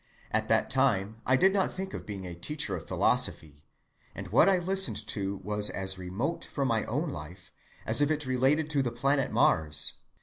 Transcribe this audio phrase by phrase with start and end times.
[0.31, 3.63] At that time I did not think of being a teacher of philosophy:
[4.15, 7.51] and what I listened to was as remote from my own life
[7.85, 9.93] as if it related to the planet Mars.